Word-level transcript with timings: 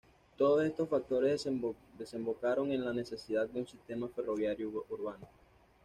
Todos 0.35 0.65
estos 0.65 0.89
factores 0.89 1.47
desembocaron 1.99 2.71
en 2.71 2.83
la 2.83 2.91
necesidad 2.91 3.47
de 3.47 3.59
un 3.59 3.67
sistema 3.67 4.07
ferroviario 4.09 4.67
urbano. 4.89 5.27